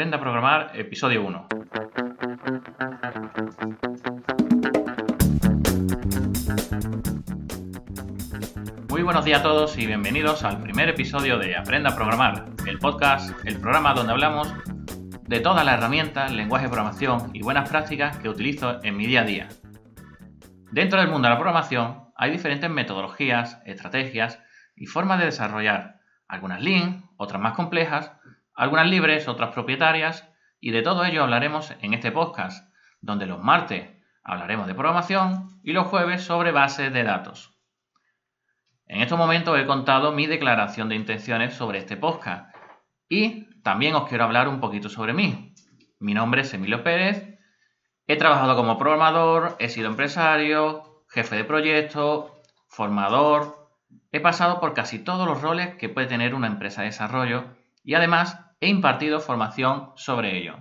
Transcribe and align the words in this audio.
Aprenda 0.00 0.16
a 0.16 0.20
programar, 0.20 0.70
episodio 0.72 1.22
1. 1.26 1.48
Muy 8.88 9.02
buenos 9.02 9.26
días 9.26 9.40
a 9.40 9.42
todos 9.42 9.76
y 9.76 9.84
bienvenidos 9.86 10.42
al 10.42 10.62
primer 10.62 10.88
episodio 10.88 11.36
de 11.36 11.54
Aprenda 11.54 11.90
a 11.90 11.96
programar, 11.96 12.46
el 12.66 12.78
podcast, 12.78 13.36
el 13.44 13.60
programa 13.60 13.92
donde 13.92 14.12
hablamos 14.12 14.50
de 15.28 15.40
todas 15.40 15.66
las 15.66 15.76
herramientas, 15.76 16.32
lenguaje 16.32 16.64
de 16.64 16.70
programación 16.70 17.30
y 17.34 17.42
buenas 17.42 17.68
prácticas 17.68 18.16
que 18.16 18.30
utilizo 18.30 18.82
en 18.82 18.96
mi 18.96 19.06
día 19.06 19.20
a 19.20 19.24
día. 19.24 19.48
Dentro 20.72 20.98
del 20.98 21.10
mundo 21.10 21.28
de 21.28 21.34
la 21.34 21.38
programación 21.38 22.06
hay 22.16 22.30
diferentes 22.30 22.70
metodologías, 22.70 23.60
estrategias 23.66 24.42
y 24.74 24.86
formas 24.86 25.18
de 25.18 25.26
desarrollar, 25.26 26.00
algunas 26.26 26.62
lean, 26.62 27.10
otras 27.18 27.42
más 27.42 27.52
complejas, 27.52 28.12
algunas 28.54 28.86
libres, 28.86 29.28
otras 29.28 29.50
propietarias, 29.52 30.28
y 30.60 30.70
de 30.70 30.82
todo 30.82 31.04
ello 31.04 31.22
hablaremos 31.22 31.72
en 31.80 31.94
este 31.94 32.12
podcast, 32.12 32.70
donde 33.00 33.26
los 33.26 33.42
martes 33.42 33.88
hablaremos 34.22 34.66
de 34.66 34.74
programación 34.74 35.48
y 35.62 35.72
los 35.72 35.86
jueves 35.86 36.22
sobre 36.22 36.52
bases 36.52 36.92
de 36.92 37.02
datos. 37.02 37.56
En 38.86 39.00
estos 39.00 39.18
momentos 39.18 39.58
he 39.58 39.66
contado 39.66 40.12
mi 40.12 40.26
declaración 40.26 40.88
de 40.88 40.96
intenciones 40.96 41.54
sobre 41.54 41.78
este 41.78 41.96
podcast 41.96 42.54
y 43.08 43.46
también 43.62 43.94
os 43.94 44.08
quiero 44.08 44.24
hablar 44.24 44.48
un 44.48 44.60
poquito 44.60 44.88
sobre 44.88 45.12
mí. 45.12 45.54
Mi 45.98 46.12
nombre 46.12 46.42
es 46.42 46.52
Emilio 46.52 46.82
Pérez, 46.82 47.38
he 48.06 48.16
trabajado 48.16 48.56
como 48.56 48.78
programador, 48.78 49.56
he 49.58 49.68
sido 49.68 49.88
empresario, 49.88 51.04
jefe 51.08 51.36
de 51.36 51.44
proyecto, 51.44 52.40
formador, 52.66 53.70
he 54.12 54.20
pasado 54.20 54.60
por 54.60 54.74
casi 54.74 54.98
todos 54.98 55.26
los 55.26 55.40
roles 55.40 55.76
que 55.76 55.88
puede 55.88 56.06
tener 56.06 56.34
una 56.34 56.48
empresa 56.48 56.82
de 56.82 56.88
desarrollo 56.88 57.44
y 57.82 57.94
además 57.94 58.40
he 58.60 58.68
impartido 58.68 59.20
formación 59.20 59.92
sobre 59.96 60.36
ello. 60.36 60.56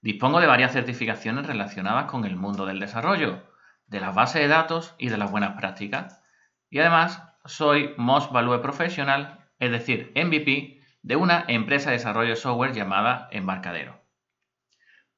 Dispongo 0.00 0.40
de 0.40 0.46
varias 0.46 0.72
certificaciones 0.72 1.46
relacionadas 1.46 2.10
con 2.10 2.24
el 2.24 2.36
mundo 2.36 2.66
del 2.66 2.78
desarrollo, 2.78 3.42
de 3.86 4.00
las 4.00 4.14
bases 4.14 4.42
de 4.42 4.48
datos 4.48 4.94
y 4.98 5.08
de 5.08 5.16
las 5.16 5.30
buenas 5.30 5.56
prácticas. 5.56 6.22
Y 6.70 6.78
además 6.78 7.22
soy 7.44 7.94
Most 7.96 8.30
Value 8.30 8.60
Professional, 8.60 9.50
es 9.58 9.70
decir, 9.70 10.12
MVP, 10.14 10.80
de 11.02 11.16
una 11.16 11.44
empresa 11.48 11.90
de 11.90 11.96
desarrollo 11.96 12.30
de 12.30 12.36
software 12.36 12.72
llamada 12.72 13.28
Embarcadero. 13.32 14.00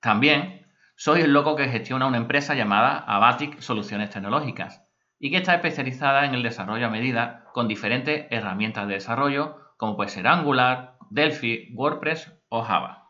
También 0.00 0.66
soy 0.96 1.22
el 1.22 1.32
loco 1.32 1.56
que 1.56 1.68
gestiona 1.68 2.06
una 2.06 2.16
empresa 2.16 2.54
llamada 2.54 2.98
Abatic 2.98 3.60
Soluciones 3.60 4.10
Tecnológicas 4.10 4.82
y 5.18 5.30
que 5.30 5.38
está 5.38 5.54
especializada 5.54 6.24
en 6.24 6.34
el 6.34 6.42
desarrollo 6.42 6.86
a 6.86 6.90
medida 6.90 7.44
con 7.52 7.68
diferentes 7.68 8.26
herramientas 8.30 8.86
de 8.88 8.94
desarrollo 8.94 9.69
como 9.80 9.96
puede 9.96 10.10
ser 10.10 10.28
Angular, 10.28 10.98
Delphi, 11.08 11.70
WordPress 11.72 12.30
o 12.50 12.62
Java. 12.62 13.08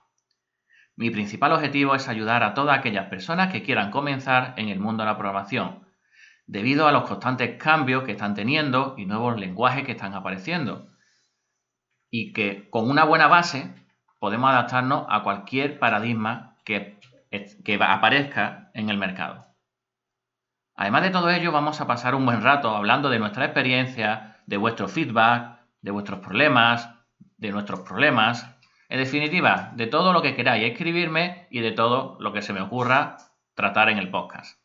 Mi 0.94 1.10
principal 1.10 1.50
objetivo 1.50 1.96
es 1.96 2.06
ayudar 2.06 2.44
a 2.44 2.54
todas 2.54 2.78
aquellas 2.78 3.08
personas 3.08 3.50
que 3.50 3.64
quieran 3.64 3.90
comenzar 3.90 4.54
en 4.56 4.68
el 4.68 4.78
mundo 4.78 5.02
de 5.02 5.08
la 5.08 5.18
programación, 5.18 5.84
debido 6.46 6.86
a 6.86 6.92
los 6.92 7.08
constantes 7.08 7.60
cambios 7.60 8.04
que 8.04 8.12
están 8.12 8.36
teniendo 8.36 8.94
y 8.96 9.04
nuevos 9.04 9.36
lenguajes 9.36 9.84
que 9.84 9.90
están 9.90 10.14
apareciendo, 10.14 10.86
y 12.08 12.32
que 12.32 12.70
con 12.70 12.88
una 12.88 13.02
buena 13.02 13.26
base 13.26 13.74
podemos 14.20 14.50
adaptarnos 14.50 15.06
a 15.08 15.24
cualquier 15.24 15.80
paradigma 15.80 16.56
que, 16.64 17.00
que 17.64 17.80
aparezca 17.82 18.70
en 18.74 18.90
el 18.90 18.96
mercado. 18.96 19.44
Además 20.76 21.02
de 21.02 21.10
todo 21.10 21.30
ello, 21.30 21.50
vamos 21.50 21.80
a 21.80 21.88
pasar 21.88 22.14
un 22.14 22.24
buen 22.24 22.44
rato 22.44 22.76
hablando 22.76 23.10
de 23.10 23.18
nuestra 23.18 23.46
experiencia, 23.46 24.36
de 24.46 24.56
vuestro 24.56 24.86
feedback, 24.86 25.59
de 25.82 25.90
vuestros 25.90 26.20
problemas, 26.20 26.88
de 27.36 27.50
nuestros 27.50 27.80
problemas, 27.80 28.56
en 28.88 28.98
definitiva, 28.98 29.72
de 29.76 29.86
todo 29.86 30.12
lo 30.12 30.20
que 30.20 30.34
queráis 30.34 30.64
escribirme 30.64 31.46
y 31.50 31.60
de 31.60 31.72
todo 31.72 32.16
lo 32.20 32.32
que 32.32 32.42
se 32.42 32.52
me 32.52 32.60
ocurra 32.60 33.16
tratar 33.54 33.88
en 33.88 33.98
el 33.98 34.10
podcast. 34.10 34.60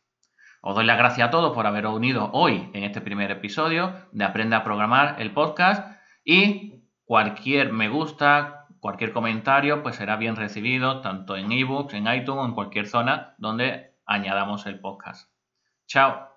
Os 0.62 0.74
doy 0.74 0.84
las 0.84 0.98
gracias 0.98 1.28
a 1.28 1.30
todos 1.30 1.54
por 1.54 1.66
haberos 1.66 1.94
unido 1.94 2.30
hoy 2.32 2.70
en 2.72 2.82
este 2.82 3.00
primer 3.00 3.30
episodio 3.30 3.94
de 4.10 4.24
Aprenda 4.24 4.58
a 4.58 4.64
Programar 4.64 5.14
el 5.20 5.32
podcast 5.32 5.96
y 6.24 6.82
cualquier 7.04 7.72
me 7.72 7.88
gusta, 7.88 8.66
cualquier 8.80 9.12
comentario, 9.12 9.84
pues 9.84 9.94
será 9.94 10.16
bien 10.16 10.34
recibido 10.34 11.02
tanto 11.02 11.36
en 11.36 11.52
ebooks, 11.52 11.94
en 11.94 12.08
iTunes 12.08 12.42
o 12.42 12.46
en 12.46 12.54
cualquier 12.54 12.88
zona 12.88 13.36
donde 13.38 13.94
añadamos 14.06 14.66
el 14.66 14.80
podcast. 14.80 15.30
Chao. 15.86 16.30